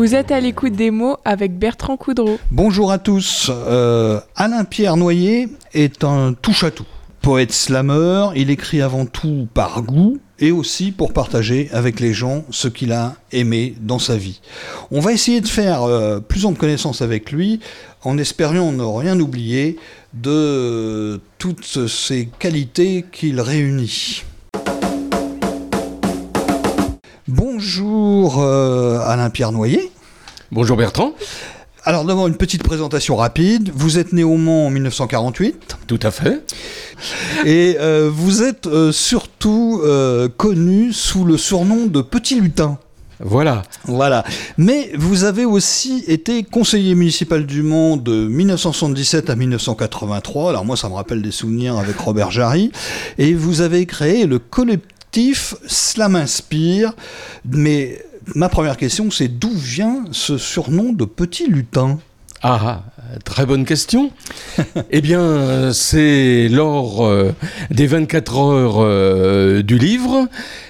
[0.00, 2.38] Vous êtes à l'écoute des mots avec Bertrand Coudreau.
[2.50, 3.50] Bonjour à tous.
[3.50, 6.86] Euh, Alain-Pierre Noyer est un touche-à-tout.
[7.20, 12.44] Poète slameur, il écrit avant tout par goût et aussi pour partager avec les gens
[12.48, 14.40] ce qu'il a aimé dans sa vie.
[14.90, 17.60] On va essayer de faire euh, plus en connaissance avec lui
[18.02, 19.76] en espérant ne rien oublier
[20.14, 24.22] de toutes ces qualités qu'il réunit.
[27.32, 29.90] Bonjour euh, Alain-Pierre Noyer.
[30.52, 31.12] Bonjour Bertrand.
[31.84, 33.70] Alors d'abord une petite présentation rapide.
[33.74, 35.78] Vous êtes né au Mans en 1948.
[35.86, 36.44] Tout à fait.
[37.46, 39.82] Et euh, vous êtes euh, surtout
[40.36, 42.78] connu sous le surnom de Petit Lutin.
[43.22, 43.62] Voilà.
[43.84, 44.24] Voilà.
[44.56, 50.50] Mais vous avez aussi été conseiller municipal du Mans de 1977 à 1983.
[50.50, 52.72] Alors moi, ça me rappelle des souvenirs avec Robert Jarry.
[53.18, 56.94] Et vous avez créé le collectif Slam Inspire.
[57.44, 58.02] Mais
[58.34, 61.98] ma première question, c'est d'où vient ce surnom de Petit Lutin?
[62.42, 62.84] Ah,
[63.24, 64.10] très bonne question.
[64.90, 67.32] eh bien, c'est lors euh,
[67.70, 70.28] des 24 heures euh, du livre,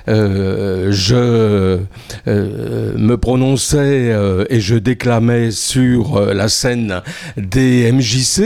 [0.08, 1.78] euh, je
[2.26, 4.14] me prononçais
[4.48, 7.02] et je déclamais sur la scène
[7.36, 8.42] des MJC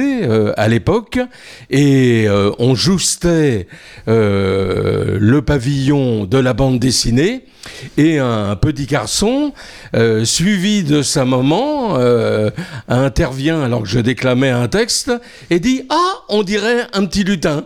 [0.56, 1.19] à l'époque,
[1.70, 2.27] et
[2.58, 3.67] on joustait
[4.06, 7.45] le pavillon de la bande dessinée
[7.97, 9.53] et un petit garçon,
[9.95, 12.51] euh, suivi de sa maman, euh,
[12.89, 15.12] intervient alors je déclamais un texte
[15.50, 17.64] et dit Ah, on dirait un petit lutin.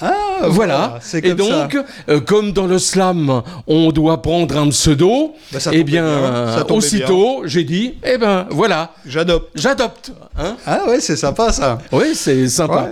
[0.00, 0.98] Ah, voilà.
[1.10, 5.84] Comme et donc, euh, comme dans le slam, on doit prendre un pseudo, bah, eh
[5.84, 8.92] bien, aussitôt, j'ai dit, eh ben, voilà.
[9.06, 9.48] J'adopte.
[9.54, 10.12] J'adopte.
[10.38, 11.78] Hein ah ouais, c'est sympa ça.
[11.92, 12.90] Oui, c'est sympa.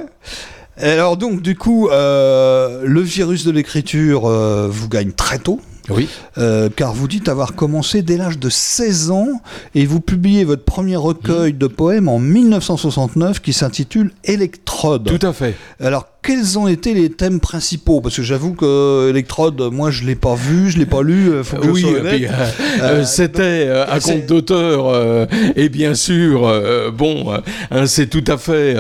[0.79, 4.23] Alors donc, du coup, le virus de l'écriture
[4.71, 5.61] vous gagne très tôt.
[5.91, 6.09] Oui.
[6.39, 9.43] Euh, car vous dites avoir commencé dès l'âge de 16 ans
[9.75, 11.59] et vous publiez votre premier recueil mmh.
[11.59, 15.19] de poèmes en 1969 qui s'intitule Électrode.
[15.19, 15.55] Tout à fait.
[15.81, 18.01] Alors quels ont été les thèmes principaux?
[18.01, 21.29] Parce que j'avoue que Electrode, moi je l'ai pas vu, je l'ai pas lu.
[21.29, 22.29] Euh, faut que oui, euh,
[22.83, 26.51] euh, c'était un compte d'auteur et bien sûr,
[26.97, 27.27] bon,
[27.71, 28.75] hein, c'est tout à fait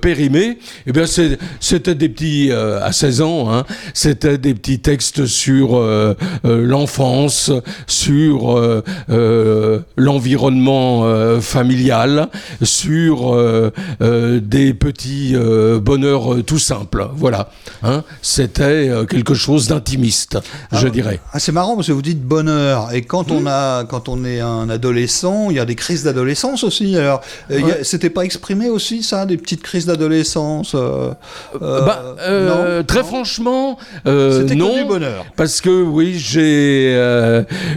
[0.00, 0.42] périmé.
[0.44, 0.58] Et
[0.88, 3.64] eh bien c'était des petits à 16 ans, hein,
[3.94, 5.82] c'était des petits textes sur
[6.44, 7.50] l'enfance,
[7.86, 8.82] sur
[9.96, 12.28] l'environnement familial,
[12.62, 13.34] sur
[14.00, 15.34] des petits
[15.80, 16.73] bonheurs tout simples
[17.16, 17.50] voilà.
[17.82, 20.38] Hein C'était euh, quelque chose d'intimiste,
[20.72, 21.20] je ah, dirais.
[21.32, 22.92] Ah, c'est marrant parce que vous dites bonheur.
[22.92, 26.64] Et quand, on, a, quand on est un adolescent, il y a des crises d'adolescence
[26.64, 26.96] aussi.
[26.96, 27.20] Alors,
[27.50, 31.12] euh, c'était pas exprimé aussi, ça, des petites crises d'adolescence euh,
[31.60, 34.74] bah, Très franchement, non.
[34.74, 35.26] du bonheur.
[35.36, 36.94] Parce que, oui, j'ai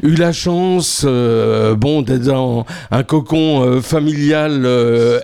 [0.04, 4.68] eu la chance bon, d'être dans un cocon familial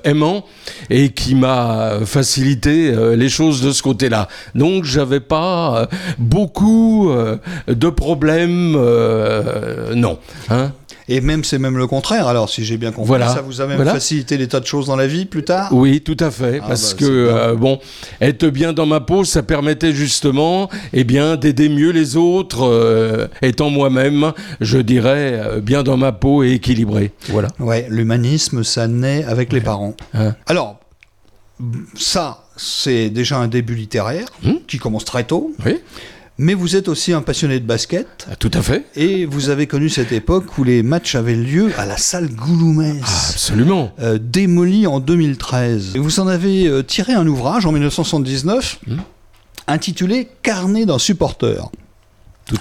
[0.03, 0.45] aimant
[0.89, 4.27] et qui m'a facilité les choses de ce côté-là.
[4.55, 5.85] Donc j'avais pas euh,
[6.19, 7.37] beaucoup euh,
[7.67, 10.19] de problèmes, euh, non.
[10.49, 10.71] Hein
[11.09, 12.27] et même c'est même le contraire.
[12.27, 14.95] Alors si j'ai bien compris, ça vous a même facilité des tas de choses dans
[14.95, 15.67] la vie plus tard?
[15.73, 17.79] Oui, tout à fait, ah, parce bah, que bon,
[18.21, 23.69] être bien dans ma peau, ça permettait justement, eh bien, d'aider mieux les autres, étant
[23.69, 24.31] moi-même,
[24.61, 27.11] je dirais, bien dans ma peau et équilibré.
[27.27, 27.49] Voilà.
[27.59, 29.95] Ouais, l'humanisme, ça naît avec les parents.
[30.13, 30.35] Hein.
[30.47, 30.77] Alors
[31.95, 34.57] ça, c'est déjà un début littéraire hmm.
[34.67, 35.53] qui commence très tôt.
[35.65, 35.77] Oui.
[36.39, 38.27] Mais vous êtes aussi un passionné de basket.
[38.29, 38.85] Ah, tout à fait.
[38.95, 43.01] Et vous avez connu cette époque où les matchs avaient lieu à la salle Gouloumès.
[43.03, 43.91] Ah, absolument.
[43.99, 45.91] Euh, démolie en 2013.
[45.95, 48.97] Et vous en avez euh, tiré un ouvrage en 1979 hmm.
[49.67, 51.69] intitulé Carnet d'un supporter.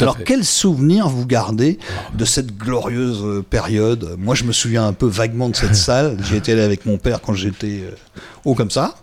[0.01, 1.79] Alors, quel souvenir vous gardez
[2.15, 4.17] de cette glorieuse euh, période?
[4.19, 6.17] Moi, je me souviens un peu vaguement de cette salle.
[6.23, 7.85] J'y étais allé avec mon père quand j'étais
[8.45, 8.95] haut comme ça.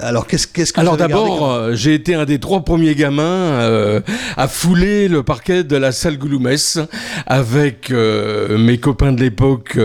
[0.00, 4.00] Alors, qu'est-ce qu'est-ce que Alors d'abord, euh, j'ai été un des trois premiers gamins euh,
[4.36, 6.78] à fouler le parquet de la salle Gouloumès
[7.26, 9.78] avec euh, mes copains de l'époque,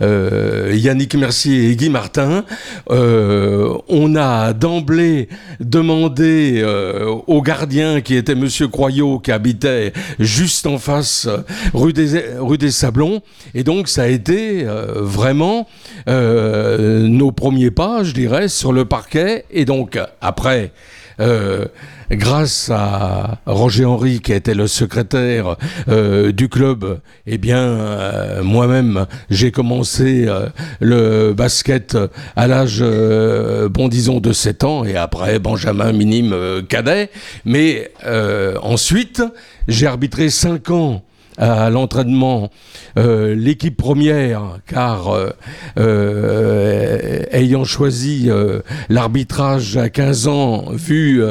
[0.00, 2.44] Yannick Mercier et Guy Martin.
[2.88, 5.28] on a d'emblée
[5.60, 6.64] demandé
[7.26, 11.28] au gardien, qui était Monsieur Croyot, qui habitait juste en face
[11.74, 13.22] rue des, rue des Sablons.
[13.54, 14.66] Et donc, ça a été
[14.96, 15.66] vraiment
[16.06, 20.72] nos premiers pas, je dirais, sur le parquet et donc, après,
[21.18, 21.64] euh,
[22.10, 25.56] grâce à Roger Henry, qui était le secrétaire
[25.88, 30.28] euh, du club, eh bien, euh, moi-même, j'ai commencé
[30.80, 31.96] le basket
[32.36, 32.84] à l'âge,
[33.70, 37.10] bon, disons, de 7 ans, et après, Benjamin minime cadet.
[37.44, 37.90] Mais
[38.62, 39.22] ensuite,
[39.68, 41.02] j'ai arbitré 5 ans
[41.38, 42.50] à l'entraînement
[42.96, 45.14] l'équipe première, car
[47.32, 48.30] ayant choisi
[48.88, 51.22] l'arbitrage à 15 ans, vu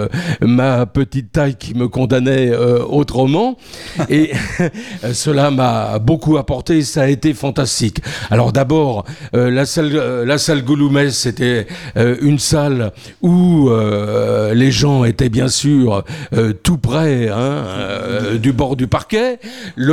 [0.42, 3.58] ma petite taille qui me condamnait autrement,
[4.10, 4.32] et
[5.14, 8.02] cela m'a beaucoup apporté, ça a été fantastique.
[8.30, 12.92] Alors d'abord, la salle, la salle Gouloumès, c'était une salle
[13.22, 13.70] où
[14.54, 16.04] les gens étaient bien sûr
[16.64, 17.64] tout près hein,
[18.40, 19.40] du bord du parquet.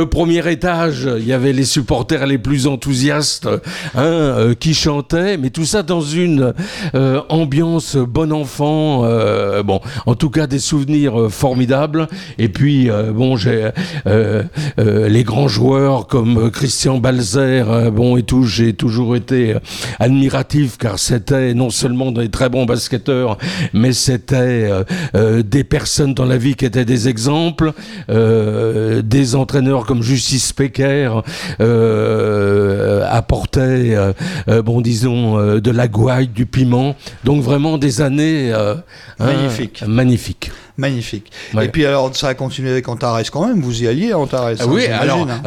[0.05, 3.47] Premier étage, il y avait les supporters les plus enthousiastes
[3.95, 6.53] hein, euh, qui chantaient, mais tout ça dans une
[6.95, 9.03] euh, ambiance bon enfant.
[9.03, 12.07] Euh, bon, en tout cas des souvenirs formidables.
[12.37, 13.69] Et puis bon, j'ai
[14.05, 18.43] les grands joueurs comme Christian Balzer, bon et tout.
[18.43, 19.55] J'ai toujours été
[19.99, 23.37] admiratif car c'était non seulement des très bons basketteurs,
[23.73, 24.69] mais c'était
[25.13, 27.73] des personnes dans la vie qui étaient des exemples.
[28.09, 31.21] Des entraîneurs comme Justice Pecker
[31.59, 36.95] euh, apportaient, euh, bon disons, de la gouaille, du piment.
[37.23, 38.83] Donc vraiment des années hein,
[39.19, 39.83] magnifiques.
[39.87, 40.51] magnifiques.
[40.77, 41.31] Magnifique.
[41.61, 43.61] Et puis alors, ça a continué avec Antares quand même.
[43.61, 44.53] Vous y alliez à Antares.
[44.59, 45.41] Ah oui, alors, hein.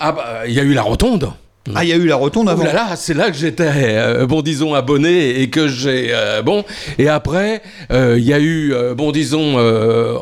[0.00, 1.32] ah bah, il y a eu la rotonde.
[1.76, 2.64] Ah, il y a eu la rotonde avant.
[2.64, 6.64] là là, c'est là que j'étais, euh, bon, disons, abonné et que j'ai, euh, bon.
[6.98, 7.62] Et après,
[7.92, 9.58] euh, il y a eu, bon, disons,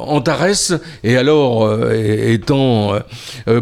[0.06, 0.78] Antares.
[1.02, 2.92] Et alors, étant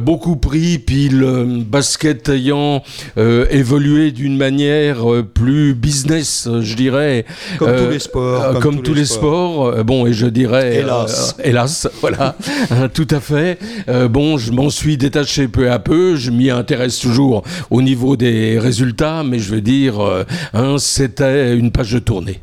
[0.01, 2.83] beaucoup pris, puis le basket ayant
[3.17, 7.27] évolué d'une manière plus business, je dirais.
[7.59, 8.59] Comme tous les sports.
[8.61, 9.85] Comme, tous, les, sports.
[9.85, 10.79] bon, et je dirais.
[10.79, 11.37] Hélas.
[11.45, 12.35] hélas, voilà.
[12.93, 13.59] tout à fait.
[14.11, 16.17] bon, je m'en suis détaché peu à peu.
[16.17, 20.25] Je m'y intéresse toujours au niveau des résultats, mais je veux dire, euh,
[20.55, 22.41] hein, c'était une page de tournée.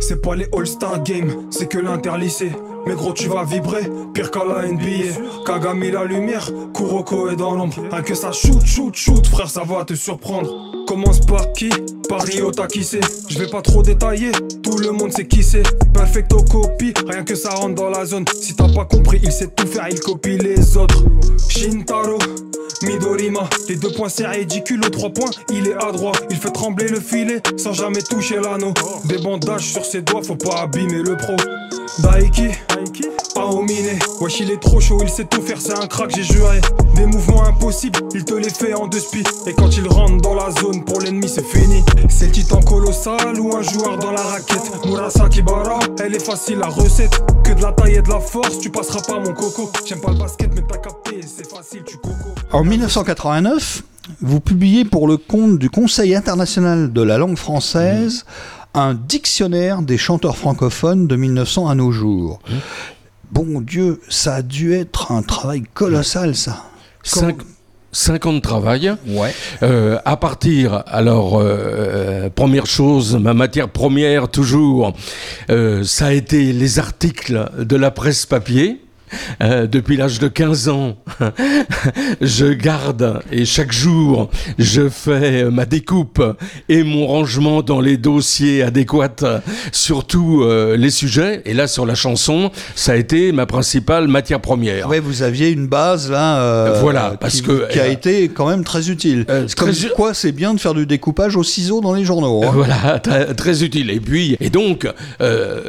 [0.00, 2.52] C'est pas les All-Star Games, c'est que l'interlycée.
[2.86, 5.44] Mais gros, tu vas vibrer, pire qu'à la NBA.
[5.44, 7.82] Kagami la lumière, Kuroko est dans l'ombre.
[7.90, 10.84] Un que ça shoot, shoot, shoot, frère, ça va te surprendre.
[10.86, 11.68] Commence par qui?
[12.08, 14.30] Par Ryota qui sait Je vais pas trop détailler,
[14.62, 15.64] tout le monde sait qui c'est.
[15.92, 18.24] Perfecto copie, rien que ça rentre dans la zone.
[18.40, 21.02] Si t'as pas compris, il sait tout faire, il copie les autres.
[21.48, 22.18] Shintaro
[22.82, 26.50] Midorima, les deux points c'est ridicule, aux trois points il est à droite, il fait
[26.50, 28.74] trembler le filet sans jamais toucher l'anneau.
[29.06, 31.36] Des bandages sur ses doigts, faut pas abîmer le pro.
[32.00, 32.48] Daiki,
[33.36, 36.60] Aomine, wesh il est trop chaud, il sait tout faire, c'est un crack, j'ai juré.
[36.94, 39.22] Des mouvements impossibles, il te les fait en deux spi.
[39.46, 41.84] Et quand il rentre dans la zone pour l'ennemi, c'est fini.
[42.08, 44.84] C'est le titan colossal ou un joueur dans la raquette.
[44.86, 47.22] Murasaki Bara, elle est facile la recette.
[47.44, 49.70] Que de la taille et de la force, tu passeras pas mon coco.
[49.86, 52.34] J'aime pas le basket, mais t'as capté, c'est facile, tu coco.
[52.52, 53.82] En 1989,
[54.20, 58.24] vous publiez pour le compte du Conseil international de la langue française
[58.76, 62.40] un dictionnaire des chanteurs francophones de 1900 à nos jours.
[63.32, 66.64] Bon Dieu, ça a dû être un travail colossal, ça.
[67.92, 68.94] Cinq, ans de travail.
[69.06, 69.32] Ouais.
[69.62, 74.92] Euh, à partir, alors, euh, première chose, ma matière première toujours,
[75.48, 78.82] euh, ça a été les articles de la presse papier.
[79.42, 80.96] Euh, depuis l'âge de 15 ans,
[82.20, 86.22] je garde et chaque jour, je fais ma découpe
[86.68, 91.42] et mon rangement dans les dossiers adéquats, surtout euh, les sujets.
[91.44, 94.88] Et là, sur la chanson, ça a été ma principale matière première.
[94.88, 96.40] Ouais, vous aviez une base là.
[96.40, 99.26] Euh, voilà, parce qui, que qui a été quand même très utile.
[99.56, 102.42] comme quoi, c'est bien de faire du découpage au ciseau dans les journaux.
[102.44, 102.50] Hein.
[102.52, 102.98] Voilà,
[103.36, 103.90] très, utile.
[103.90, 104.88] Et puis, et donc,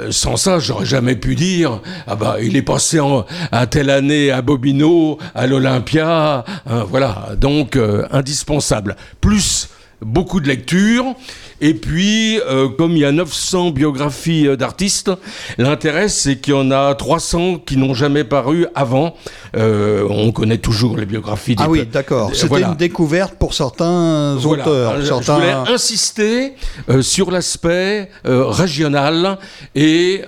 [0.10, 4.32] sans ça, j'aurais jamais pu dire, ah bah, il est passé en, à telle année
[4.32, 8.96] à Bobino, à l'Olympia, hein, voilà, donc euh, indispensable.
[9.22, 9.70] Plus
[10.02, 11.16] beaucoup de lectures.
[11.60, 15.12] Et puis, euh, comme il y a 900 biographies euh, d'artistes,
[15.58, 19.16] l'intérêt, c'est qu'il y en a 300 qui n'ont jamais paru avant.
[19.56, 21.56] Euh, on connaît toujours les biographies.
[21.56, 22.30] Des ah oui, d'accord.
[22.34, 25.02] C'était une découverte pour certains auteurs.
[25.02, 26.54] Je voulais insister
[27.02, 29.38] sur l'aspect régional
[29.74, 30.22] et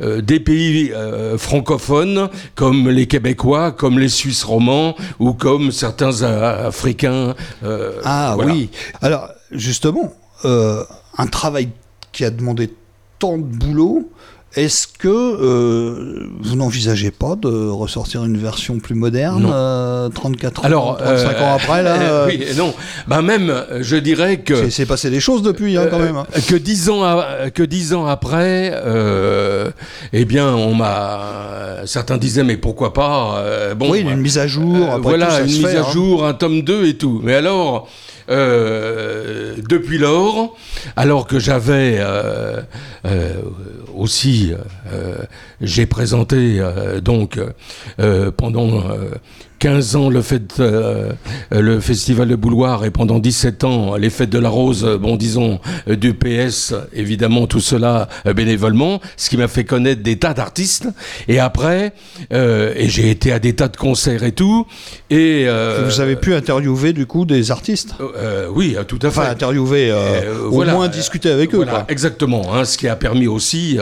[0.00, 0.92] des pays
[1.38, 7.34] francophones, comme les Québécois, comme les Suisses romans, ou comme certains Africains.
[8.04, 8.70] ah oui.
[9.00, 10.12] Alors, justement,
[10.44, 10.82] euh,
[11.18, 11.68] un travail
[12.12, 12.70] qui a demandé
[13.18, 14.10] tant de boulot,
[14.56, 20.62] Est-ce que euh, vous n'envisagez pas de ressortir une version plus moderne, euh, 34 ans,
[20.64, 22.72] Alors, 35 euh, ans après là oui, non.
[23.08, 26.16] Ben même, je dirais que c'est- passé des choses depuis hein, quand même.
[26.18, 26.26] hein.
[26.46, 27.02] Que dix ans,
[27.52, 28.72] que dix ans après,
[30.12, 31.82] eh bien, on m'a.
[31.86, 33.42] Certains disaient, mais pourquoi pas
[33.76, 34.86] Bon, oui, une mise à jour.
[34.86, 35.90] après voilà, tout, ça une se mise fait, à hein.
[35.92, 37.20] jour, un tome 2 et tout.
[37.24, 37.88] Mais alors,
[38.30, 40.56] euh, depuis lors,
[40.96, 42.60] alors que j'avais euh,
[43.04, 43.34] euh,
[43.94, 44.52] aussi,
[44.92, 45.18] euh,
[45.60, 47.38] j'ai présenté euh, donc
[48.00, 49.10] euh, pendant euh,
[49.64, 51.10] 15 ans le, fait, euh,
[51.50, 55.16] le festival de Bouloir et pendant 17 ans les fêtes de la Rose, euh, bon
[55.16, 60.34] disons euh, du PS, évidemment tout cela bénévolement, ce qui m'a fait connaître des tas
[60.34, 60.88] d'artistes.
[61.28, 61.94] Et après,
[62.34, 64.66] euh, et j'ai été à des tas de concerts et tout.
[65.08, 67.94] Et euh, Vous avez pu interviewer du coup des artistes?
[68.54, 69.20] Oui, tout à fait.
[69.20, 69.94] Enfin, interviewer,
[70.44, 71.56] au voilà, moins discuter avec eux.
[71.56, 71.84] Voilà, quoi.
[71.88, 72.54] exactement.
[72.54, 73.78] hein, ce qui a permis aussi,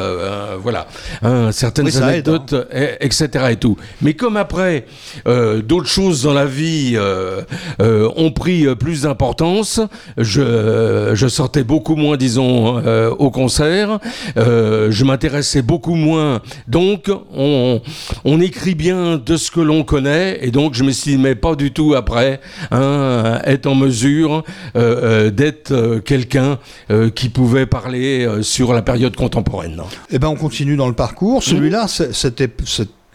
[0.63, 0.87] voilà,
[1.23, 3.27] hein, certaines Oui, aide, anecdotes, et- etc.
[3.51, 3.77] et tout.
[4.01, 4.85] Mais comme après,
[5.27, 7.41] euh, d'autres choses dans la vie euh,
[7.81, 9.81] euh, ont pris euh, plus d'importance,
[10.19, 13.99] je, je sortais beaucoup moins, disons, euh, au concert.
[14.37, 16.41] Je m'intéressais beaucoup moins.
[16.69, 17.81] Donc, on,
[18.27, 21.35] on écrit bien de ce que l'on connaît, et donc je me suis dit, mais
[21.35, 24.43] pas du tout après, hein, être en mesure
[24.75, 26.59] d'être quelqu'un
[27.15, 29.81] qui pouvait parler sur la période contemporaine.
[30.11, 31.43] Eh ben, on continue dans le parcours.
[31.43, 32.51] Celui-là, c'est- c'était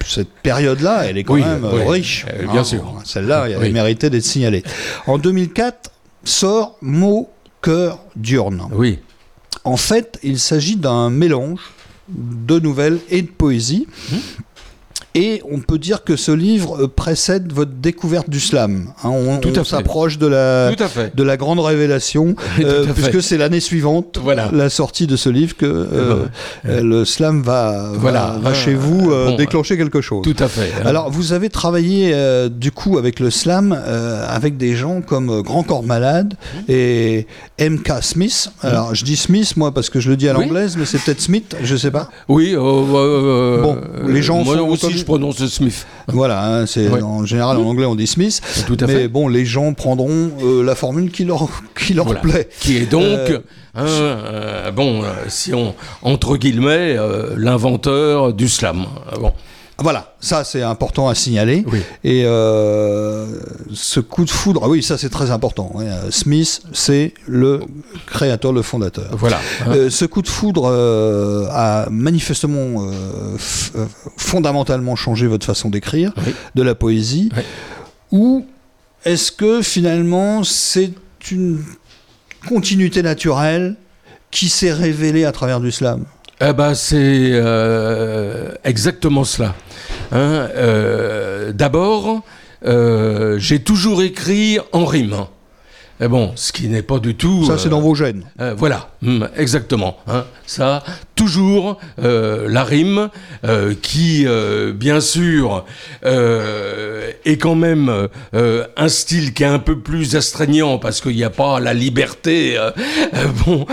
[0.06, 2.26] cette, période-là, elle est quand Oui, même euh, oui, riche.
[2.32, 3.02] euh, bien sûr.
[3.04, 3.72] Celle-là, elle Oui.
[3.72, 4.64] méritait d'être signalée.
[5.06, 5.92] En 2004,
[6.24, 7.30] sort Mot,
[7.62, 8.68] cœur, diurne.
[8.72, 9.00] Oui,
[9.64, 11.60] En fait, il s'agit d'un mélange
[12.10, 13.86] de nouvelles et de poésie.
[14.12, 14.20] Mhm.
[15.20, 18.94] Et on peut dire que ce livre euh, précède votre découverte du slam.
[19.04, 24.50] Hein, on s'approche de la, de la grande révélation, euh, puisque c'est l'année suivante, Voilà.
[24.54, 26.26] la sortie de ce livre, que euh,
[26.68, 28.38] euh, le slam va, Voilà.
[28.42, 30.22] va, Ah, chez vous bon, déclencher quelque chose.
[30.24, 30.72] Tout à fait.
[30.80, 30.86] hein.
[30.86, 32.14] Alors, vous avez travaillé
[32.52, 33.72] du coup avec le slam,
[34.28, 36.36] avec des gens comme Grand Corps Malade
[36.70, 37.26] et
[37.58, 37.94] M.K.
[38.02, 38.52] Smith.
[38.62, 40.46] Alors, je dis Smith, moi, parce que je le dis à Oui.
[40.46, 42.10] l'anglaise, mais c'est peut-être Smith, je sais pas.
[42.28, 45.88] oui, Bon, les gens moi font aussi, je prononce Smith.
[46.08, 48.42] Voilà, hein, c'est en général en anglais on dit Smith.
[48.68, 49.08] Tout à mais fait.
[49.08, 51.48] bon, les gens prendront euh, la formule qui leur,
[51.80, 52.20] qui leur Voilà.
[52.22, 52.50] plaît.
[52.60, 53.40] Qui est donc, Euh,
[53.76, 56.98] hein, euh, bon, si on, entre guillemets,
[57.36, 58.86] l'inventeur du slam.
[59.20, 59.32] Bon,
[59.80, 61.64] Voilà, ça c'est important à signaler.
[61.72, 61.82] oui.
[62.04, 63.28] Et euh,
[63.74, 65.72] ce coup de foudre, ah oui, ça c'est très important.
[65.80, 67.62] euh, Smith, c'est le
[68.08, 69.10] créateur, le fondateur.
[69.12, 69.40] Voilà.
[69.62, 69.72] hein.
[69.76, 72.88] Euh, ce coup de foudre euh, a manifestement
[74.18, 76.34] fondamentalement changé votre façon d'écrire, Oui.
[76.56, 77.30] de la poésie.
[77.36, 77.44] Oui.
[78.12, 78.46] Ou
[79.06, 80.92] est-ce que finalement c'est
[81.32, 81.62] une
[82.48, 83.76] continuité naturelle
[84.32, 86.06] qui s'est révélée à travers du slam?
[86.40, 89.56] Eh ben, c'est euh, exactement cela.
[90.12, 92.22] Hein, euh, D'abord,
[92.66, 95.16] euh, j'ai toujours écrit en rime.
[96.00, 97.44] Et bon, ce qui n'est pas du tout.
[97.46, 98.24] Ça c'est dans vos gènes.
[98.56, 99.98] Voilà, hum, exactement.
[100.08, 100.26] hein.
[100.46, 100.84] Ça,
[101.18, 103.10] toujours euh, la rime,
[103.44, 105.66] euh, qui, euh, bien sûr,
[106.04, 111.30] est quand même un style qui est un peu plus astreignant parce qu'il n'y a
[111.30, 112.58] pas la liberté,
[113.46, 113.66] bon,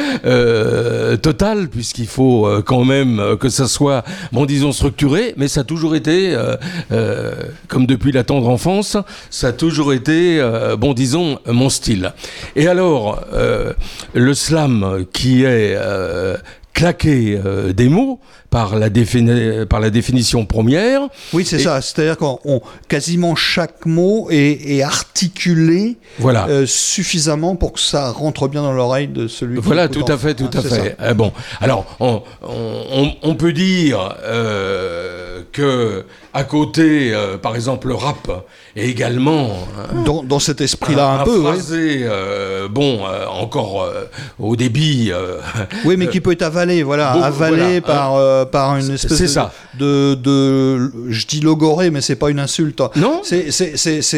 [1.23, 5.35] totale, puisqu'il faut quand même que ça soit, bon, disons, structuré.
[5.37, 6.37] Mais ça a toujours été,
[7.69, 8.97] comme depuis la tendre enfance,
[9.31, 10.43] ça a toujours été,
[10.79, 12.13] bon, disons, mon style.
[12.57, 13.21] Et alors,
[14.15, 15.77] le slam qui est
[16.75, 18.21] claqué euh, des mots
[18.55, 21.01] par la, défini- par la définition première,
[21.33, 21.81] Oui, c'est ça.
[21.83, 26.47] C'est-à-dire qu'on on- quasiment chaque mot est, est articulé voilà.
[26.49, 30.35] euh, suffisamment pour que ça rentre bien dans l'oreille de celui Voilà, tout à fait,
[30.35, 30.97] tout hein, à fait.
[31.01, 32.23] Euh, bon, alors, on,
[33.23, 38.29] on- peut dire euh, que à côté, euh, par exemple, le rap
[38.77, 39.95] est également ça.
[40.05, 41.43] Dans, dans cet esprit-là un, peu, oui.
[41.45, 43.89] phrasé, euh, bon, encore
[44.39, 45.11] au débit.
[45.85, 49.21] Oui, mais qui peut être avalé, voilà, Bon, avalé voilà, par, euh, par une espèce
[49.21, 49.53] de, ça.
[49.79, 52.81] de, de- je dis logoré, mais c'est pas une insulte.
[52.97, 53.51] Non C'est,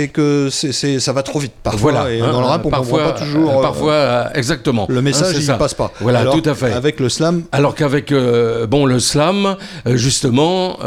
[0.09, 1.93] que c'est, ça va trop vite parfois.
[1.93, 2.11] Voilà.
[2.13, 3.51] et hein, dans le rap, on parfois, comprend pas toujours.
[3.51, 4.87] euh, euh, parfois, euh, exactement.
[4.89, 5.55] le Hein, message, c'est il ça.
[5.55, 5.93] passe pas.
[6.01, 6.73] Voilà, Alors, tout à fait.
[6.73, 9.57] Avec le slam, Alors qu'avec euh, bon le slam,
[9.87, 10.79] justement,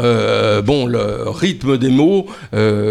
[0.64, 2.26] bon le rythme des mots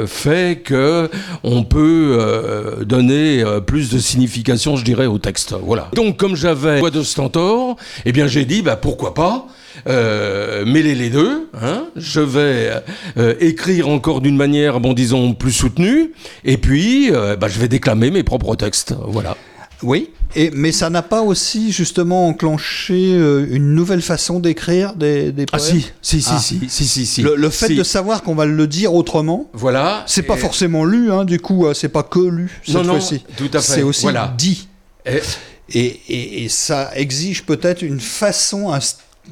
[0.07, 1.09] fait que
[1.43, 5.55] on peut donner plus de signification, je dirais, au texte.
[5.61, 5.89] Voilà.
[5.95, 7.75] Donc comme j'avais voix de stentor,
[8.05, 9.45] eh bien j'ai dit bah pourquoi pas.
[9.87, 11.85] Euh, mêler les deux, hein.
[11.95, 12.71] je vais
[13.17, 16.11] euh, écrire encore d'une manière, bon disons, plus soutenue,
[16.43, 19.37] et puis euh, bah, je vais déclamer mes propres textes, voilà.
[19.81, 25.45] Oui, et, mais ça n'a pas aussi justement enclenché une nouvelle façon d'écrire des, des
[25.53, 26.37] Ah si, si, si, Ah.
[26.39, 27.21] si, si, si, si.
[27.21, 27.75] Le, le fait Si.
[27.75, 30.03] de savoir qu'on va le dire autrement, Voilà.
[30.05, 33.23] c'est pas forcément lu, hein, du coup, c'est pas que lu cette Non, non, fois-ci.
[33.37, 33.73] tout à fait.
[33.75, 34.33] C'est aussi Voilà.
[34.37, 34.67] dit.
[35.05, 35.21] Et-
[35.71, 38.79] Et, et- et ça exige peut-être une façon, un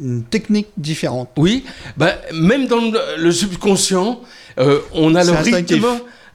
[0.02, 1.30] une technique différente.
[1.38, 1.64] Oui,
[1.98, 2.82] bah, même dans
[3.18, 4.22] le, subconscient,
[4.60, 5.86] euh, on a le rythme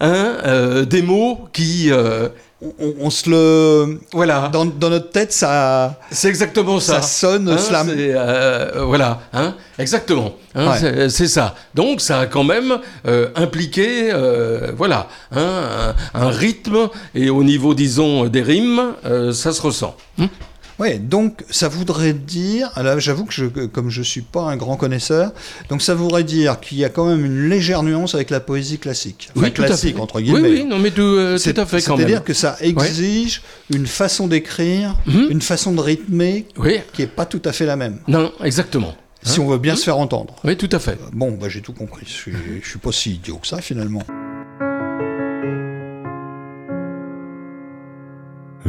[0.00, 1.90] hein, euh, des mots qui...
[1.90, 2.28] euh,
[3.00, 3.98] On, se le.
[4.12, 7.02] voilà, Dans, dans notre tête, ça, c'est exactement ça.
[7.02, 7.88] ça sonne Hein, slam.
[8.86, 10.34] voilà, hein, exactement.
[10.54, 11.08] hein, Ouais.
[11.10, 11.56] c'est- ça.
[11.74, 12.78] Donc ça a quand même
[13.34, 14.12] impliqué,
[14.76, 18.94] voilà, hein, un, un rythme et au niveau, disons, des rimes,
[19.32, 19.96] ça se ressent.
[20.78, 24.76] Ouais, donc ça voudrait dire, là j'avoue que je, comme je suis pas un grand
[24.76, 25.32] connaisseur,
[25.68, 28.78] donc ça voudrait dire qu'il y a quand même une légère nuance avec la poésie
[28.78, 29.28] classique.
[29.36, 30.48] Enfin, à classique entre Oui, guillemets.
[30.48, 32.24] oui, non, mais tout, euh, C'est- tout à fait quand C'est-à-dire même.
[32.24, 35.26] que ça exige une façon d'écrire, Mhm.
[35.30, 37.98] une façon de rythmer Oui, qui est pas tout à fait la même.
[38.08, 38.94] non, exactement.
[39.24, 40.34] Si on veut bien se faire entendre.
[40.42, 40.98] Oui, tout à fait.
[41.12, 42.04] Bon, bah, j'ai tout compris.
[42.08, 44.02] Je suis, je suis pas si idiot que ça finalement.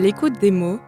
[0.00, 0.80] L'écoute des mots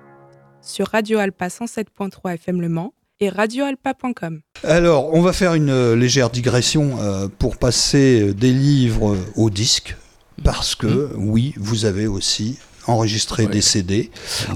[0.63, 4.41] sur Radio Alpa 107.3 FM Le Mans et radioalpa.com.
[4.65, 9.51] Alors, on va faire une euh, légère digression euh, pour passer euh, des livres au
[9.51, 9.97] disque,
[10.43, 13.53] parce que oui, vous avez aussi enregistré Ouais.
[13.53, 14.11] des CD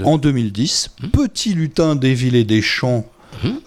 [0.04, 0.90] en 2010.
[1.12, 3.04] Petit lutin des villes et des champs.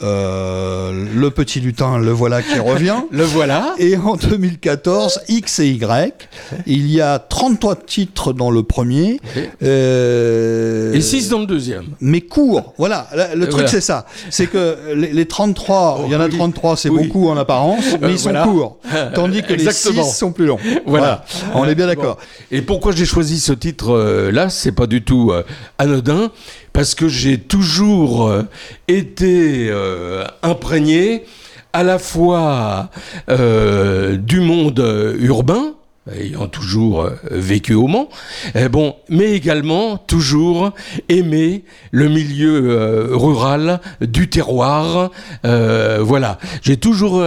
[0.01, 2.95] Euh, le petit lutin, le voilà qui revient.
[3.12, 3.75] Le voilà.
[3.77, 6.29] Et en 2014, X et Y,
[6.65, 9.19] il y a 33 titres dans le premier.
[9.36, 11.86] Et- euh, Et 6 dans le deuxième.
[12.01, 12.73] mais court.
[12.77, 13.67] Voilà, le truc Voilà.
[13.67, 14.05] c'est ça.
[14.29, 16.36] C'est que les, les 33, il y en a Oui.
[16.38, 17.08] 33, c'est Oui.
[17.08, 18.43] beaucoup en apparence, mais ils sont voilà.
[18.45, 18.77] courts.
[19.15, 20.03] Tandis que Exactement.
[20.03, 20.60] les 6 sont plus longs.
[20.86, 21.23] Voilà.
[21.53, 22.17] On est bien d'accord.
[22.51, 25.43] Et pourquoi j'ai choisi ce titre-là C'est pas du tout euh,
[25.77, 26.32] anodin,
[26.80, 28.44] parce que j'ai toujours euh,
[28.88, 31.26] été euh, imprégné
[31.74, 32.89] à la fois
[33.30, 34.82] euh, du monde
[35.20, 35.74] urbain,
[36.18, 38.08] ayant toujours vécu au Mans,
[38.56, 40.72] eh bon, mais également toujours
[41.10, 45.12] aimé le milieu rural du terroir.
[45.44, 47.22] voilà, j'ai toujours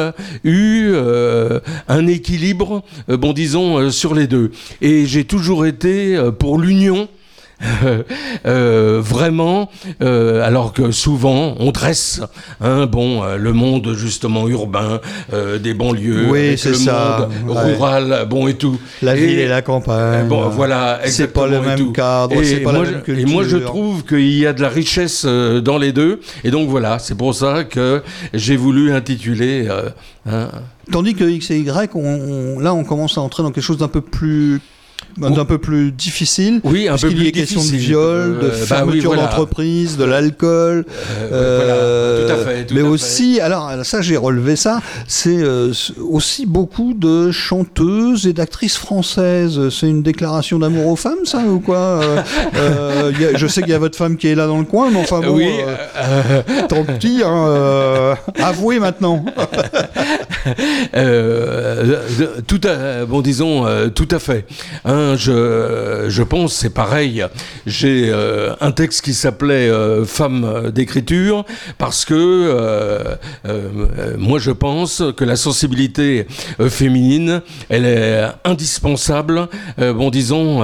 [0.45, 0.95] eu
[1.88, 7.07] un équilibre, bon disons, sur les deux, et j'ai toujours été pour l'union.
[8.44, 9.70] Euh, vraiment,
[10.03, 12.20] euh, alors que souvent on dresse,
[12.61, 15.01] hein, bon, euh, le monde justement urbain,
[15.62, 17.62] des banlieues, Oui, c'est le ça, monde ouais.
[17.75, 18.79] rural, bon et tout.
[19.01, 20.27] La Et- ville et la campagne.
[20.29, 21.92] Bon, voilà, C'est pas le même tout.
[21.92, 23.29] cadre, Et c'est pas moi, la même culture.
[23.29, 26.20] Et moi, je trouve qu'il y a de la richesse dans les deux.
[26.44, 28.03] Et donc voilà, c'est pour ça que
[28.35, 29.68] j'ai voulu intituler.
[30.27, 30.48] hein,
[30.90, 33.79] Tandis que X et Y, on, on- là, on commence à entrer dans quelque chose
[33.79, 34.61] d'un peu plus
[35.19, 36.61] d'un peu plus difficile.
[36.65, 39.23] oui, un peu plus y est question de viol, de Euh, bah oui, fermeture voilà.
[39.29, 42.67] d'entreprise, de l'alcool, Euh, Euh, voilà, tout à fait.
[42.67, 42.88] tout mais à fait.
[42.91, 45.38] aussi, alors ça j'ai relevé ça, c'est
[46.01, 49.69] aussi beaucoup de chanteuses et d'actrices françaises.
[49.71, 52.01] C'est une déclaration d'amour aux femmes, ça ou quoi
[52.57, 54.91] Euh, a- Je sais qu'il y a votre femme qui est là dans le coin,
[54.91, 55.49] mais enfin bon, oui,
[55.97, 57.23] euh, tant pis.
[57.25, 59.25] Hein, avouez maintenant.
[62.47, 64.47] Tout à, bon disons tout à fait.
[64.92, 67.24] Hein, je, pense c'est pareil.
[67.64, 71.46] J'ai euh, un texte qui s'appelait euh, Femme d'écriture
[71.78, 73.16] parce que euh,
[74.18, 76.26] moi je pense que la sensibilité
[76.68, 79.48] féminine elle est indispensable.
[79.78, 80.61] bon disons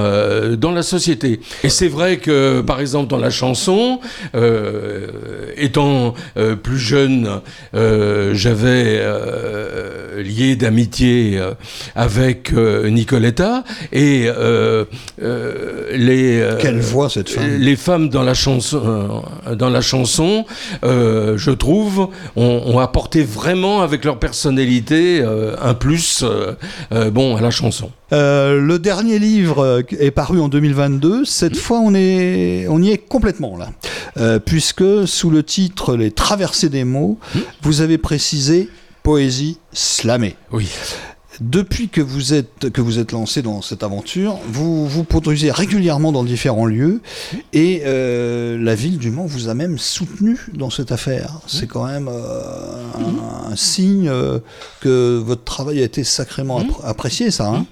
[0.57, 1.39] dans la société.
[1.63, 3.99] Et c'est vrai que par exemple dans la chanson,
[5.57, 6.13] étant
[6.61, 7.41] plus jeune,
[7.73, 9.01] j'avais
[10.17, 11.41] lié d'amitié
[11.95, 14.85] avec Nicoletta et euh,
[15.21, 19.81] euh, les euh, Quelle voix cette femme les femmes dans la chanson, euh, dans la
[19.81, 20.45] chanson,
[20.83, 26.53] euh, je trouve, ont, ont apporté vraiment avec leur personnalité euh, un plus, euh,
[26.91, 27.91] euh, bon, à la chanson.
[28.11, 31.25] Euh, le dernier livre euh, est paru en 2022.
[31.25, 33.69] Cette fois, on, est, on y est complètement là.
[34.17, 37.19] Euh, puisque sous le titre Les traversées des mots,
[37.61, 38.69] vous avez précisé
[39.03, 40.35] poésie slamée.
[40.51, 40.69] Oui.
[41.41, 46.11] Depuis que vous êtes, que vous êtes lancé dans cette aventure, vous vous produisez régulièrement
[46.11, 47.01] dans différents lieux
[47.53, 51.39] et euh, la ville du Mans vous a même soutenu dans cette affaire.
[51.47, 52.83] C'est quand même euh,
[53.47, 54.39] un, un signe euh,
[54.81, 57.47] que votre travail a été sacrément appré- apprécié, ça.
[57.47, 57.65] hein.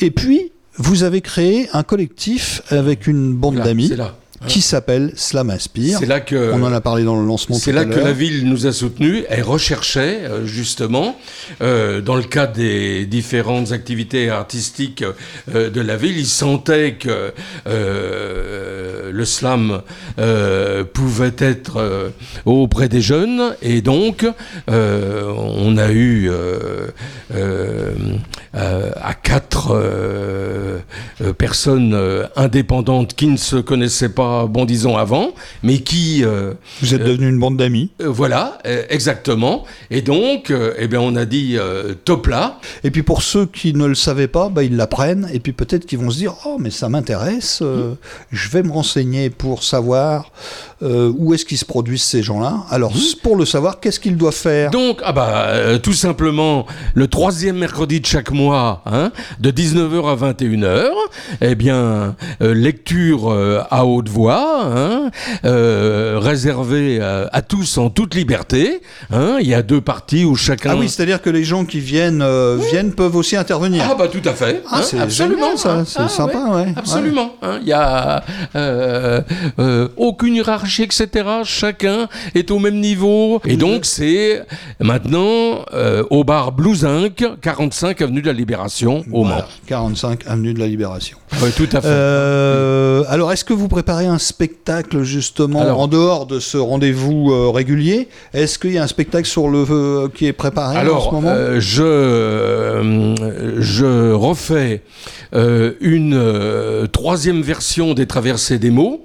[0.00, 4.16] Et puis, vous avez créé un collectif avec une bande d'amis C'est là.
[4.46, 5.98] Qui s'appelle Slam Inspire.
[5.98, 6.52] C'est là que.
[6.52, 9.24] On en a parlé dans le lancement C'est là que la ville nous a soutenus.
[9.28, 11.16] Elle recherchait euh, justement,
[11.62, 15.04] euh, dans le cadre des différentes activités artistiques
[15.54, 17.32] euh, de la ville, ils sentaient que
[17.66, 19.82] euh, le slam
[20.92, 22.12] pouvait être
[22.44, 24.26] auprès des jeunes, et donc
[24.68, 26.30] on a eu
[28.52, 29.76] à quatre
[31.22, 36.52] euh, personnes euh, indépendantes qui ne se connaissaient pas, bon disons avant, mais qui euh,
[36.82, 37.90] Vous êtes devenu une bande d'amis.
[38.04, 38.58] voilà,
[38.90, 39.64] exactement.
[39.90, 41.56] Et donc, eh bien, on a dit
[42.04, 42.58] top là.
[42.84, 45.28] Et puis pour ceux qui ne le savaient pas, bah, ils l'apprennent.
[45.32, 47.62] Et puis peut-être qu'ils vont se dire Oh, mais ça m'intéresse,
[48.30, 50.30] je vais me renseigner pour savoir
[50.82, 52.58] euh, où est-ce qu'ils se produisent ces gens-là.
[52.70, 57.08] Alors, pour le savoir, qu'est-ce qu'ils doivent faire Donc, ah bah, euh, tout simplement, le
[57.08, 59.10] troisième mercredi de chaque mois, hein,
[59.40, 60.88] de 19h à 21h,
[61.40, 63.32] eh bien, euh, lecture
[63.70, 65.10] à haute voix, hein,
[66.18, 68.80] réservée à, à tous en toute liberté.
[69.12, 70.70] Hein, il y a deux parties où chacun.
[70.72, 72.24] Ah oui, c'est-à-dire que les gens qui viennent,
[72.70, 73.84] viennent peuvent aussi intervenir.
[73.90, 75.84] Ah bah tout à fait, Ah, c'est absolument, génial, ça, hein.
[75.86, 76.72] c'est Ah, sympa, ouais.
[76.76, 78.22] Absolument, il y a
[78.54, 79.20] euh,
[79.58, 81.08] euh, aucune hiérarchie, etc.
[81.44, 84.42] Chacun est au même niveau, et donc c'est
[84.80, 89.44] maintenant euh, au bar Blues Inc, 45 avenue de la Libération, au Voilà, Mans.
[89.66, 91.16] 45 avenue de la Libération.
[91.42, 91.88] Oui, tout à fait.
[91.88, 97.30] Euh, alors, est-ce que vous préparez un spectacle justement Alors- en dehors de ce rendez-vous
[97.32, 98.08] euh, régulier?
[98.34, 101.34] Est-ce qu'il y a un spectacle sur le qui est préparé en ce Alors, moment
[101.58, 103.14] je,
[103.60, 104.82] je refais
[105.32, 109.04] une troisième version des Traversées des mots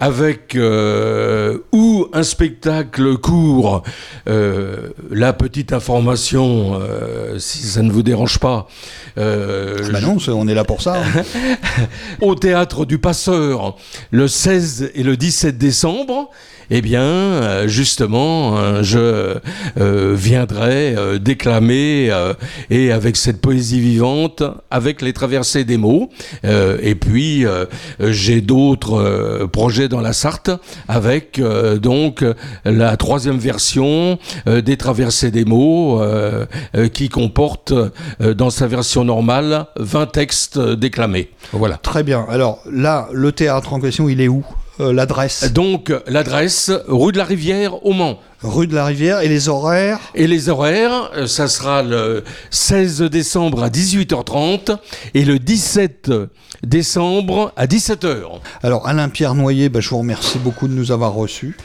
[0.00, 3.82] avec euh, ou un spectacle court,
[4.28, 8.66] euh, la petite information, euh, si ça ne vous dérange pas,
[9.18, 10.96] euh, Ah bah non, on est là pour ça.
[11.02, 11.22] hein.
[12.20, 13.76] au théâtre du Passeur
[14.10, 16.30] le 16 et le 17 décembre,
[16.74, 19.36] eh bien, euh, justement, euh, je
[19.78, 22.10] euh, viendrai déclamer
[22.70, 26.08] et avec cette poésie vivante, avec les traversées des mots.
[26.44, 27.44] Et puis,
[28.00, 30.50] j'ai d'autres projets dans la Sarthe
[30.88, 31.40] avec
[31.80, 32.24] donc
[32.64, 36.00] la troisième version des traversées des mots
[36.92, 37.74] qui comporte
[38.20, 41.30] dans sa version normale 20 textes déclamés.
[41.52, 41.76] Voilà.
[41.76, 42.24] Très bien.
[42.30, 44.44] Alors là, le théâtre en question, il est où?
[44.90, 48.18] L'adresse Donc l'adresse rue de la Rivière au Mans.
[48.42, 53.02] Rue de la Rivière et les horaires Et les horaires, euh, ça sera le 16
[53.02, 54.76] décembre à 18h30
[55.14, 56.10] et le 17
[56.64, 58.22] décembre à 17h.
[58.62, 61.56] Alors Alain-Pierre Noyer, bah, je vous remercie beaucoup de nous avoir reçus.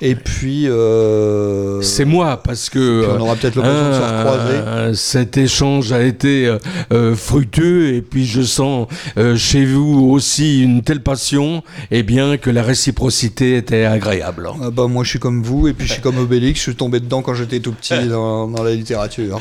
[0.00, 4.18] Et puis, euh, C'est moi parce que puis on aura peut-être l'occasion de se euh,
[4.18, 4.54] recroiser.
[4.58, 6.58] euh, cet échange a été euh,
[6.92, 12.36] euh, fructueux et puis je sens euh, chez vous aussi une telle passion et bien
[12.36, 14.48] que la réciprocité était agréable.
[14.62, 16.74] Ah bah, moi je suis comme vous et puis je suis comme Obélix, je suis
[16.74, 19.40] tombé dedans quand j'étais tout petit dans, dans la littérature.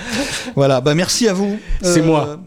[0.55, 1.57] Voilà, bah merci à vous.
[1.81, 2.37] C'est moi.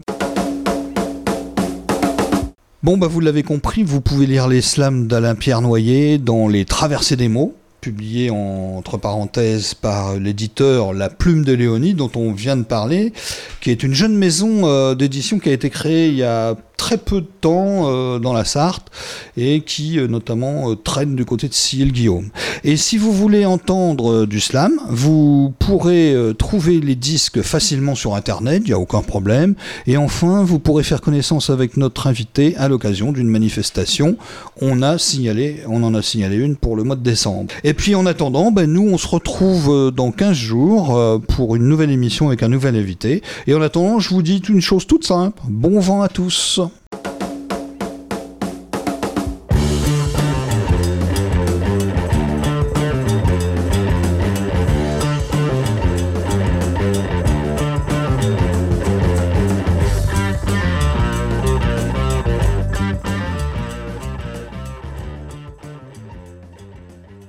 [2.81, 6.63] Bon bah vous l'avez compris, vous pouvez lire les slams d'Alain Pierre Noyer dans Les
[6.63, 12.31] Traversées des mots, publié en- entre parenthèses par l'éditeur La Plume de Léonie, dont on
[12.31, 13.13] vient de parler,
[13.61, 16.97] qui est une jeune maison euh, d'édition qui a été créée il y a très
[16.97, 18.87] peu de temps euh, dans la Sarthe
[19.35, 22.29] et qui euh, notamment traîne du côté de Sille-Guillaume.
[22.63, 28.61] Et si vous voulez entendre du slam, vous pourrez trouver les disques facilement sur internet,
[28.65, 29.55] il n'y a aucun problème.
[29.87, 34.17] Et enfin, vous pourrez faire connaissance avec notre invité à l'occasion d'une manifestation.
[34.61, 37.51] On a signalé, on en a signalé une pour le mois de décembre.
[37.73, 41.67] Puis en attendant, ben, nous on se retrouve euh, dans 15 jours euh, pour une
[41.67, 43.21] nouvelle émission avec un nouvel invité.
[43.47, 45.41] Et en attendant, je vous dis une chose toute simple.
[45.47, 46.61] Bon vent à tous.